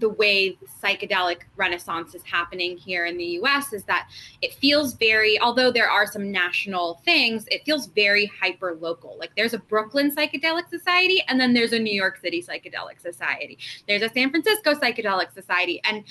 [0.00, 4.08] the way psychedelic renaissance is happening here in the US is that
[4.42, 9.16] it feels very, although there are some national things, it feels very hyper local.
[9.18, 13.58] Like there's a Brooklyn Psychedelic Society, and then there's a New York City Psychedelic Society.
[13.88, 15.80] There's a San Francisco Psychedelic Society.
[15.84, 16.04] And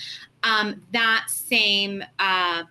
[0.43, 2.63] um, that same, uh,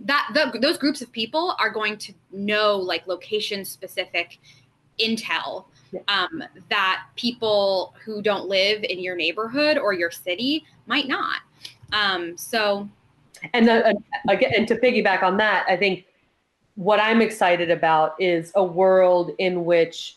[0.00, 4.38] that the, those groups of people are going to know like location specific
[5.00, 5.66] intel
[6.08, 11.40] um, that people who don't live in your neighborhood or your city might not.
[11.92, 12.88] Um, so,
[13.54, 13.92] and the, uh,
[14.28, 16.04] again, and to piggyback on that, I think
[16.74, 20.16] what I'm excited about is a world in which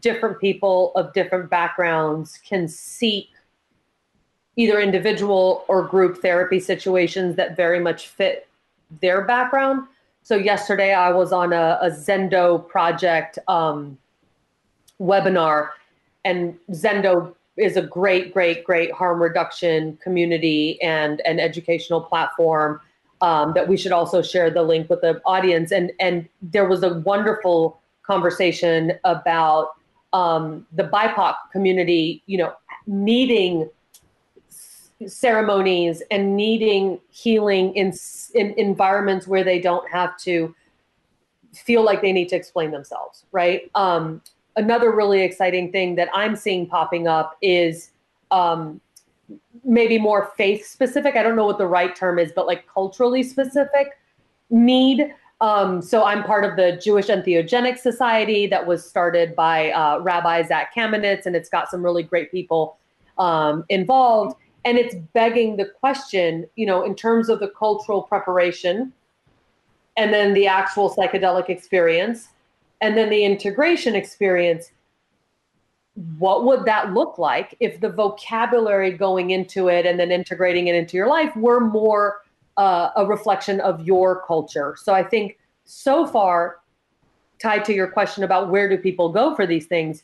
[0.00, 3.28] different people of different backgrounds can seek
[4.56, 8.48] either individual or group therapy situations that very much fit
[9.00, 9.86] their background.
[10.22, 13.98] So yesterday I was on a, a Zendo project um,
[15.00, 15.70] webinar,
[16.24, 22.80] and Zendo is a great, great, great harm reduction community and an educational platform
[23.20, 25.72] um, that we should also share the link with the audience.
[25.72, 29.74] And and there was a wonderful conversation about
[30.12, 32.52] um, the BIPOC community, you know,
[32.86, 33.68] needing
[35.06, 37.92] ceremonies and needing healing in,
[38.34, 40.54] in environments where they don't have to
[41.52, 43.70] feel like they need to explain themselves, right?
[43.74, 44.22] Um,
[44.56, 47.90] another really exciting thing that I'm seeing popping up is
[48.30, 48.80] um,
[49.64, 51.16] maybe more faith specific.
[51.16, 53.98] I don't know what the right term is, but like culturally specific
[54.50, 55.12] need.
[55.40, 60.42] Um, so I'm part of the Jewish Entheogenic Society that was started by uh, Rabbi
[60.44, 62.78] Zac Kamenetz, and it's got some really great people
[63.18, 64.36] um, involved.
[64.64, 68.92] And it's begging the question, you know, in terms of the cultural preparation
[69.96, 72.28] and then the actual psychedelic experience
[72.84, 74.70] and then the integration experience
[76.18, 80.74] what would that look like if the vocabulary going into it and then integrating it
[80.74, 82.22] into your life were more
[82.56, 84.76] uh, a reflection of your culture?
[84.78, 86.60] So i think so far
[87.40, 90.02] tied to your question about where do people go for these things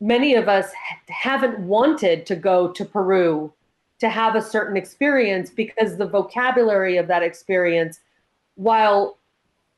[0.00, 0.72] many of us
[1.08, 3.52] haven't wanted to go to peru
[4.00, 8.00] to have a certain experience because the vocabulary of that experience
[8.56, 9.18] while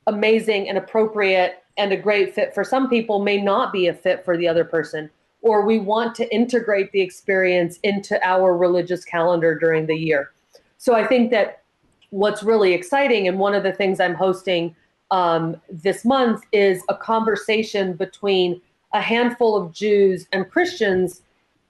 [0.06, 4.24] amazing and appropriate and a great fit for some people may not be a fit
[4.24, 5.10] for the other person
[5.42, 10.32] or we want to integrate the experience into our religious calendar during the year.
[10.78, 11.62] So i think that
[12.10, 14.74] what's really exciting and one of the things i'm hosting
[15.10, 18.60] um, this month is a conversation between
[18.92, 21.22] a handful of jews and christians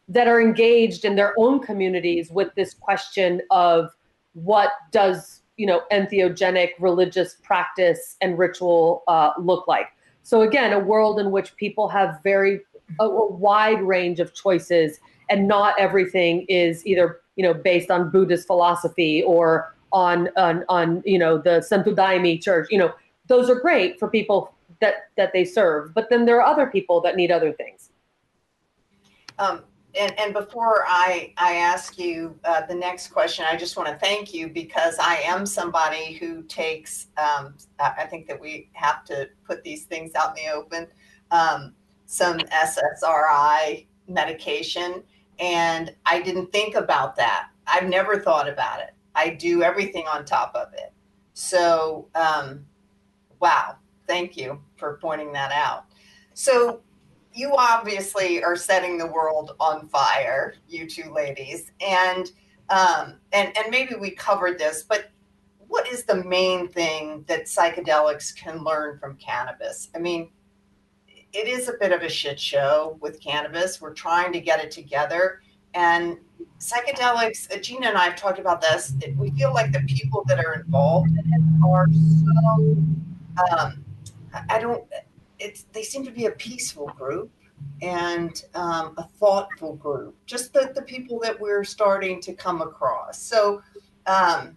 [0.08, 3.90] that are engaged in their own communities with this question of
[4.34, 9.88] what does you know entheogenic religious practice and ritual uh, look like
[10.26, 12.62] so again, a world in which people have very
[12.98, 14.98] a, a wide range of choices,
[15.30, 21.00] and not everything is either you know based on Buddhist philosophy or on on on
[21.06, 22.66] you know the Santo Daime church.
[22.72, 22.92] You know
[23.28, 27.00] those are great for people that that they serve, but then there are other people
[27.02, 27.90] that need other things.
[29.38, 29.62] Um,
[29.98, 33.96] and, and before I, I ask you uh, the next question, I just want to
[33.96, 39.28] thank you because I am somebody who takes, um, I think that we have to
[39.44, 40.86] put these things out in the open,
[41.30, 45.02] um, some SSRI medication.
[45.38, 47.48] And I didn't think about that.
[47.66, 48.94] I've never thought about it.
[49.14, 50.92] I do everything on top of it.
[51.32, 52.64] So, um,
[53.40, 55.86] wow, thank you for pointing that out.
[56.34, 56.80] So,
[57.36, 62.30] you obviously are setting the world on fire, you two ladies, and
[62.70, 65.10] um, and and maybe we covered this, but
[65.68, 69.90] what is the main thing that psychedelics can learn from cannabis?
[69.94, 70.30] I mean,
[71.32, 73.80] it is a bit of a shit show with cannabis.
[73.80, 75.42] We're trying to get it together,
[75.74, 76.16] and
[76.58, 77.54] psychedelics.
[77.54, 78.94] Uh, Gina and I have talked about this.
[79.16, 81.86] We feel like the people that are involved in it are
[82.24, 82.76] so.
[83.58, 83.84] Um,
[84.50, 84.84] I don't
[85.38, 87.30] it's they seem to be a peaceful group
[87.82, 93.20] and um, a thoughtful group, just the, the people that we're starting to come across.
[93.20, 93.62] So
[94.06, 94.56] um,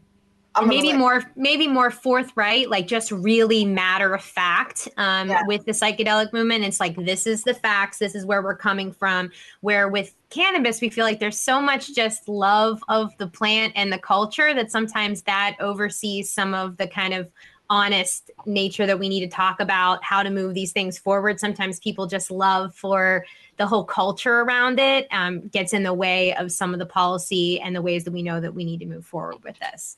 [0.65, 5.44] maybe more maybe more forthright, like just really matter of fact um, yeah.
[5.46, 6.63] with the psychedelic movement.
[6.63, 9.32] It's like this is the facts, this is where we're coming from.
[9.62, 13.92] Where with cannabis, we feel like there's so much just love of the plant and
[13.92, 17.30] the culture that sometimes that oversees some of the kind of
[17.69, 21.39] honest nature that we need to talk about how to move these things forward.
[21.39, 23.25] Sometimes people just love for
[23.58, 27.60] the whole culture around it um, gets in the way of some of the policy
[27.60, 29.97] and the ways that we know that we need to move forward with this.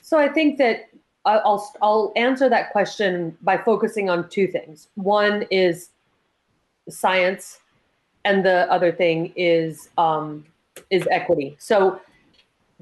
[0.00, 0.88] So i think that
[1.24, 4.88] i'll i'll answer that question by focusing on two things.
[4.94, 5.90] One is
[6.88, 7.60] science
[8.24, 10.44] and the other thing is um,
[10.90, 11.56] is equity.
[11.58, 12.00] So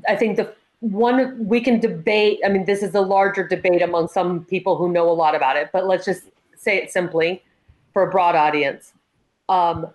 [0.08, 4.08] i think the one we can debate i mean this is a larger debate among
[4.08, 6.24] some people who know a lot about it but let's just
[6.56, 7.42] say it simply
[7.92, 8.92] for a broad audience.
[9.48, 9.88] Um,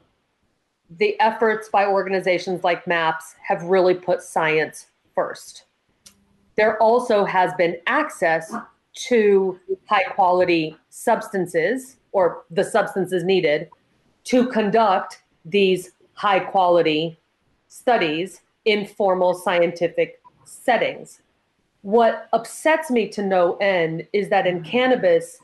[0.97, 5.65] the efforts by organizations like MAPS have really put science first.
[6.55, 8.53] There also has been access
[9.07, 13.69] to high quality substances or the substances needed
[14.25, 17.19] to conduct these high quality
[17.67, 21.21] studies in formal scientific settings.
[21.81, 25.39] What upsets me to no end is that in cannabis,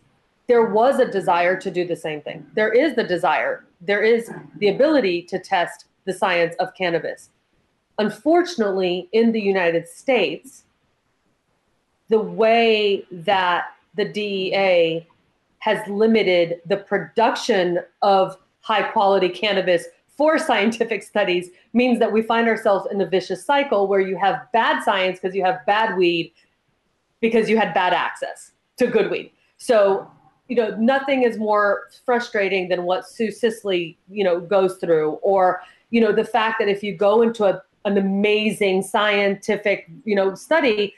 [0.48, 2.46] there was a desire to do the same thing.
[2.56, 7.30] There is the desire, there is the ability to test the science of cannabis.
[8.00, 10.64] Unfortunately, in the United States,
[12.10, 15.08] the way that the DEA
[15.60, 19.86] has limited the production of high quality cannabis
[20.22, 24.40] for scientific studies means that we find ourselves in a vicious cycle where you have
[24.54, 26.32] bad science because you have bad weed
[27.22, 29.32] because you had bad access to good weed.
[29.58, 30.08] So,
[30.48, 35.64] you know, nothing is more frustrating than what Sue Sisley, you know, goes through, or,
[35.90, 40.36] you know, the fact that if you go into a, an amazing scientific, you know,
[40.36, 40.94] study,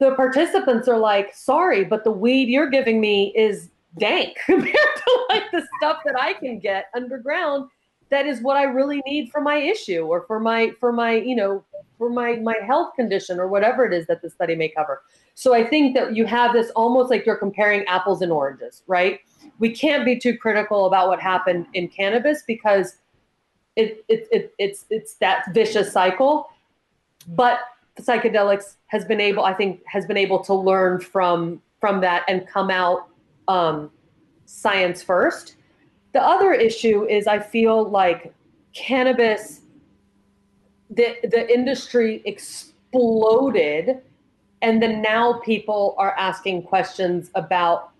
[0.00, 5.26] the participants are like, sorry, but the weed you're giving me is dank compared to
[5.28, 7.70] like the stuff that I can get underground
[8.10, 11.36] that is what I really need for my issue or for my for my you
[11.36, 11.64] know
[11.98, 15.02] for my my health condition or whatever it is that the study may cover.
[15.34, 19.20] So I think that you have this almost like you're comparing apples and oranges, right?
[19.58, 22.96] We can't be too critical about what happened in cannabis because
[23.76, 26.50] it, it, it it's it's that vicious cycle.
[27.28, 27.60] But
[28.00, 32.46] psychedelics has been able, I think, has been able to learn from from that and
[32.46, 33.08] come out
[33.48, 33.90] um,
[34.46, 35.56] science first
[36.12, 38.32] the other issue is I feel like
[38.74, 39.60] cannabis,
[40.90, 44.00] the, the industry exploded.
[44.62, 47.90] And then now people are asking questions about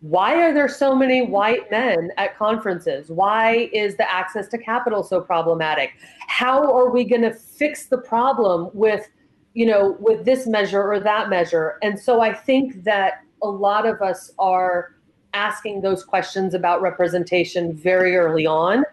[0.00, 3.10] why are there so many white men at conferences?
[3.10, 5.90] Why is the access to capital so problematic?
[6.28, 9.08] How are we going to fix the problem with,
[9.54, 11.78] you know, with this measure or that measure?
[11.82, 14.94] And so I think that a lot of us are
[15.38, 18.84] asking those questions about representation very early on,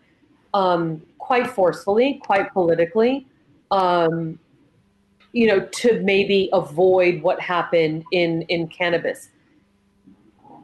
[0.53, 3.25] um, quite forcefully, quite politically,
[3.71, 4.37] um,
[5.33, 9.29] you know, to maybe avoid what happened in in cannabis.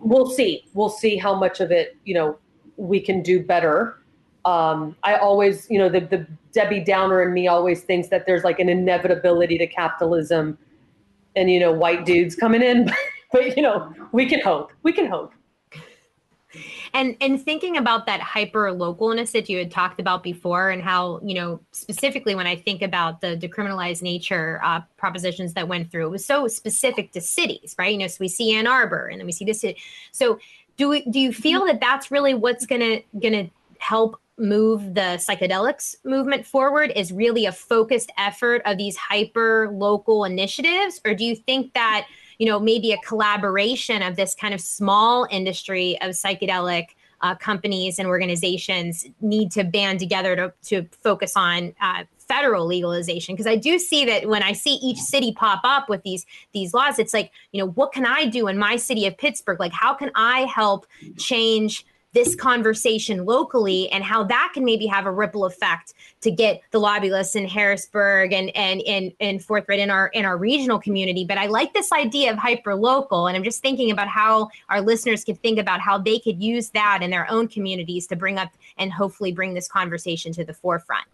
[0.02, 0.66] We'll see.
[0.74, 2.38] We'll see how much of it, you know,
[2.78, 3.98] we can do better.
[4.46, 8.44] Um, I always, you know, the, the Debbie Downer in me always thinks that there's
[8.44, 10.58] like an inevitability to capitalism
[11.36, 12.90] and, you know, white dudes coming in.
[13.32, 14.72] but, you know, we can hope.
[14.82, 15.34] We can hope.
[16.94, 21.20] And and thinking about that hyper localness that you had talked about before, and how
[21.24, 26.08] you know specifically when I think about the decriminalized nature uh, propositions that went through,
[26.08, 27.94] it was so specific to cities, right?
[27.94, 29.64] You know, so we see Ann Arbor, and then we see this.
[30.12, 30.40] So
[30.78, 35.96] do we, do you feel that that's really what's gonna gonna help move the psychedelics
[36.04, 41.36] movement forward is really a focused effort of these hyper local initiatives or do you
[41.36, 42.08] think that
[42.42, 46.88] you know, maybe a collaboration of this kind of small industry of psychedelic
[47.22, 53.36] uh, companies and organizations need to band together to, to focus on uh, federal legalization.
[53.36, 56.74] Because i do see that when i see each city pop up with these these
[56.74, 59.60] laws it's like you know what can i do in my city of pittsburgh?
[59.60, 60.88] Like how can i help
[61.18, 66.62] change this conversation locally and how that can maybe have a ripple effect to get
[66.72, 70.80] the lobby lists in Harrisburg and and and and forthright in our in our regional
[70.80, 71.24] community.
[71.24, 74.82] But I like this idea of hyper local, and I'm just thinking about how our
[74.82, 78.38] listeners could think about how they could use that in their own communities to bring
[78.38, 81.06] up and hopefully bring this conversation to the forefront.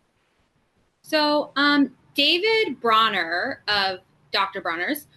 [1.03, 3.99] So, um, David Bronner of
[4.31, 4.61] Dr.
[4.61, 5.07] Bronner's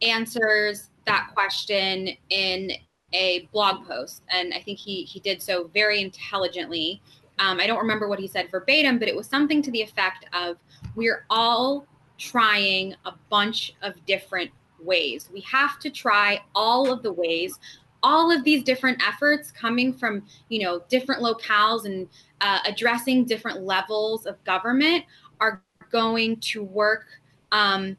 [0.00, 2.72] answers that question in
[3.14, 7.00] a blog post, and I think he he did so very intelligently.
[7.38, 10.26] Um, I don't remember what he said verbatim, but it was something to the effect
[10.34, 10.58] of
[10.94, 11.86] we're all
[12.18, 14.50] trying a bunch of different
[14.80, 15.30] ways.
[15.32, 17.58] We have to try all of the ways.
[18.02, 22.06] All of these different efforts coming from, you know, different locales and
[22.42, 25.04] uh, addressing different levels of government
[25.40, 27.06] are going to work
[27.50, 27.96] um,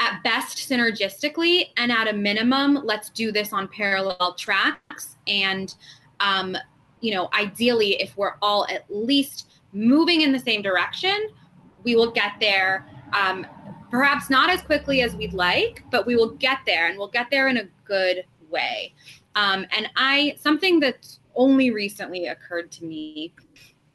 [0.00, 5.16] at best synergistically and at a minimum let's do this on parallel tracks.
[5.26, 5.74] And
[6.20, 6.56] um,
[7.00, 11.28] you know ideally if we're all at least moving in the same direction
[11.84, 13.46] we will get there um,
[13.90, 17.26] perhaps not as quickly as we'd like but we will get there and we'll get
[17.30, 18.94] there in a good way.
[19.34, 23.34] Um, and i something that's only recently occurred to me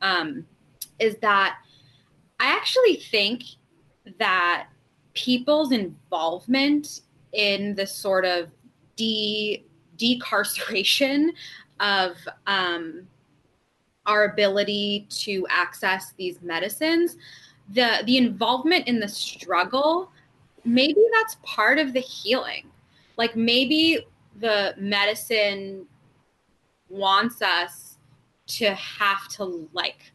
[0.02, 0.46] um,
[1.00, 1.58] is that
[2.40, 3.44] i actually think
[4.20, 4.68] that
[5.14, 7.02] people's involvement
[7.34, 8.50] in the sort of
[8.96, 9.64] de
[9.98, 11.30] decarceration
[11.80, 12.16] of
[12.48, 13.08] um,
[14.06, 17.16] our ability to access these medicines
[17.74, 20.12] the the involvement in the struggle
[20.66, 22.70] maybe that's part of the healing.
[23.18, 24.06] Like maybe
[24.40, 25.86] the medicine
[26.90, 27.98] wants us
[28.46, 30.12] to have to like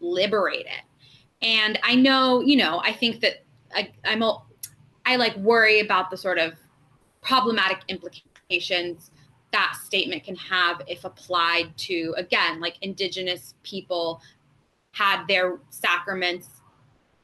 [0.00, 0.84] liberate it.
[1.42, 3.44] And i know you know i think that
[3.76, 4.22] I, I'm
[5.04, 6.54] I like worry about the sort of
[7.22, 9.10] problematic implications
[9.52, 14.20] that statement can have if applied to again like indigenous people
[14.92, 16.48] had their sacraments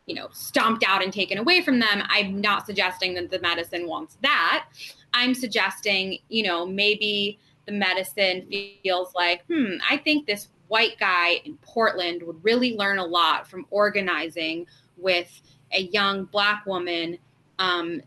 [0.07, 2.03] you know stomped out and taken away from them.
[2.09, 4.67] I'm not suggesting that the medicine wants that.
[5.15, 8.47] I'm suggesting you know maybe the medicine
[8.83, 13.47] feels like hmm i think this white guy in portland would really learn a lot
[13.47, 15.41] from organizing with
[15.73, 17.19] a young black woman
[17.59, 18.01] um,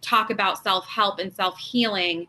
[0.00, 2.26] talk about self-help and self-healing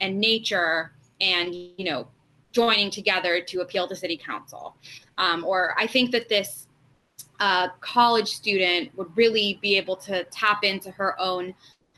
[0.00, 2.06] and nature and you know
[2.52, 4.76] joining together to appeal to city council.
[5.18, 6.66] Um, or i think that this
[7.40, 11.54] uh, college student would really be able to tap into her own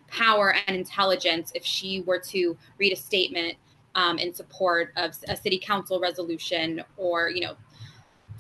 [0.09, 3.55] power and intelligence if she were to read a statement
[3.95, 7.57] um, in support of a city council resolution or you know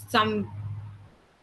[0.08, 0.50] some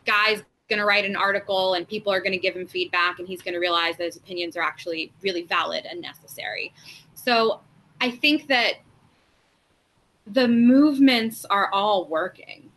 [0.06, 3.28] guy's going to write an article and people are going to give him feedback and
[3.28, 6.74] he's going to realize that his opinions are actually really valid and necessary
[7.14, 7.60] so
[8.02, 8.76] i think that
[10.28, 12.72] the movements are all working.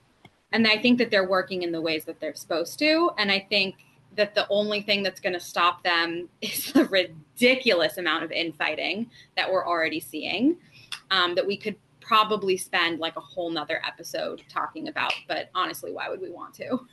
[0.53, 3.11] And I think that they're working in the ways that they're supposed to.
[3.18, 3.76] And I think
[4.16, 9.11] that the only thing that's going to stop them is the ridiculous amount of infighting
[9.37, 10.57] that we're already seeing
[11.11, 15.12] um, that we could probably spend like a whole nother episode talking about.
[15.28, 16.80] But honestly, why would we want to?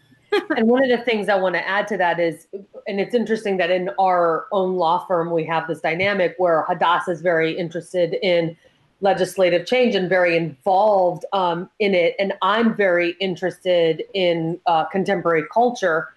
[0.57, 2.47] and one of the things I want to add to that is,
[2.87, 7.07] and it's interesting that in our own law firm, we have this dynamic where Hadas
[7.07, 8.57] is very interested in
[9.01, 12.15] legislative change and very involved um, in it.
[12.19, 16.13] And I'm very interested in uh, contemporary culture.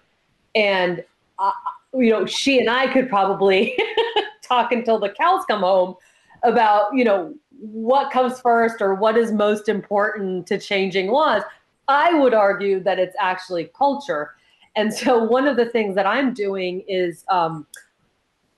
[0.55, 1.03] And,
[1.37, 1.51] uh,
[1.93, 3.77] you know, she and I could probably
[4.41, 5.95] talk until the cows come home
[6.43, 11.43] about, you know, what comes first or what is most important to changing laws.
[11.87, 14.35] I would argue that it's actually culture.
[14.75, 17.65] And so one of the things that I'm doing is um,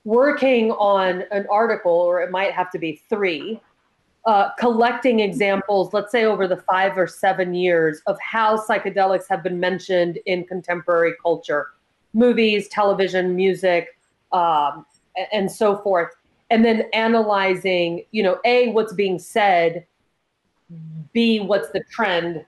[0.04, 3.62] working on an article, or it might have to be three,
[4.26, 9.44] uh, collecting examples, let's say over the five or seven years, of how psychedelics have
[9.44, 11.68] been mentioned in contemporary culture,
[12.14, 13.98] movies, television, music,
[14.32, 14.86] um,
[15.32, 16.10] and so forth,
[16.50, 19.86] and then analyzing, you know, a what's being said,
[21.14, 22.46] b what's the trend,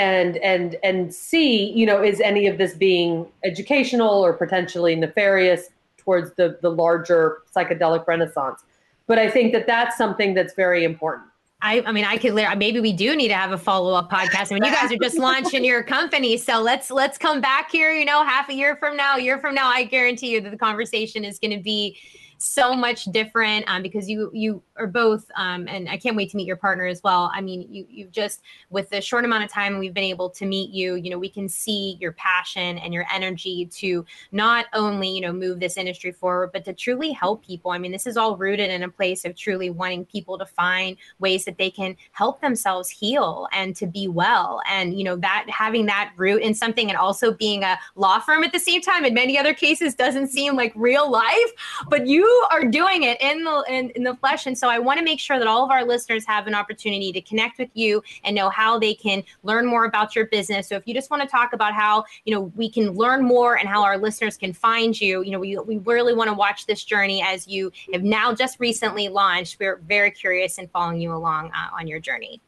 [0.00, 5.68] and and and c you know is any of this being educational or potentially nefarious
[5.96, 8.64] towards the the larger psychedelic renaissance
[9.10, 11.26] but I think that that's something that's very important.
[11.62, 14.52] I, I mean, I could maybe we do need to have a follow up podcast.
[14.52, 17.90] I mean, you guys are just launching your company, so let's let's come back here.
[17.90, 20.56] You know, half a year from now, year from now, I guarantee you that the
[20.56, 21.98] conversation is going to be
[22.40, 26.38] so much different um, because you you are both um, and I can't wait to
[26.38, 27.30] meet your partner as well.
[27.34, 30.46] I mean, you you've just with the short amount of time we've been able to
[30.46, 35.08] meet you, you know, we can see your passion and your energy to not only
[35.08, 37.72] you know move this industry forward, but to truly help people.
[37.72, 40.96] I mean, this is all rooted in a place of truly wanting people to find
[41.18, 45.44] ways that they can help themselves heal and to be well, and you know that
[45.48, 49.04] having that root in something and also being a law firm at the same time
[49.04, 51.52] in many other cases doesn't seem like real life,
[51.88, 54.46] but you are doing it in the in, in the flesh.
[54.46, 57.12] And so i want to make sure that all of our listeners have an opportunity
[57.12, 60.68] to connect with you and know how they can learn more about your business.
[60.68, 63.58] So if you just want to talk about how you know we can learn more
[63.58, 66.66] and how our listeners can find you you know we, we really want to watch
[66.66, 69.56] this journey as you have now just recently launched.
[69.60, 72.40] We're very curious in following you along uh, on your journey.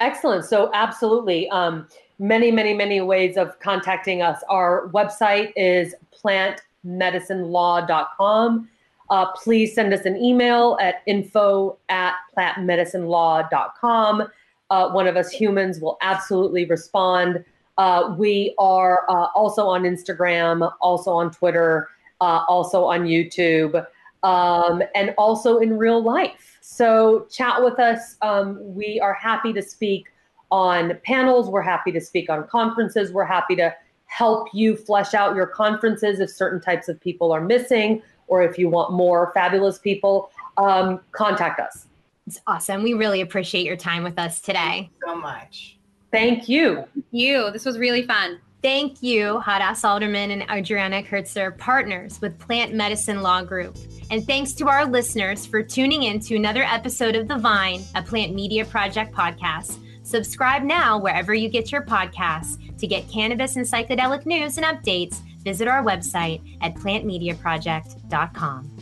[0.00, 0.44] Excellent.
[0.44, 1.48] So absolutely.
[1.50, 1.86] Um,
[2.18, 4.42] many many many ways of contacting us.
[4.48, 8.68] Our website is plantmedicinelaw.com
[9.10, 14.28] uh, please send us an email at info at plantmedicinelaw.com.
[14.70, 17.44] Uh, one of us humans will absolutely respond.
[17.76, 21.88] Uh, we are uh, also on Instagram, also on Twitter,
[22.20, 23.86] uh, also on YouTube,
[24.22, 26.58] um, and also in real life.
[26.62, 28.16] So chat with us.
[28.22, 30.06] Um, we are happy to speak
[30.50, 31.50] on panels.
[31.50, 33.12] We're happy to speak on conferences.
[33.12, 33.74] We're happy to
[34.06, 38.58] help you flesh out your conferences if certain types of people are missing or if
[38.58, 41.86] you want more fabulous people, um, contact us.
[42.26, 42.82] It's awesome.
[42.82, 44.90] We really appreciate your time with us today.
[45.06, 45.76] so much.
[46.10, 46.76] Thank you.
[46.76, 47.50] Thank you.
[47.50, 48.40] This was really fun.
[48.62, 53.76] Thank you, Hadas Alterman and Adriana Kertzer, partners with Plant Medicine Law Group.
[54.10, 58.02] And thanks to our listeners for tuning in to another episode of The Vine, a
[58.02, 59.78] Plant Media Project podcast.
[60.02, 65.20] Subscribe now wherever you get your podcasts to get cannabis and psychedelic news and updates
[65.44, 68.73] visit our website at plantmediaproject.com.